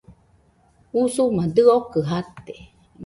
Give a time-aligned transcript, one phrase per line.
[1.01, 2.55] Usuma dɨokɨ jate.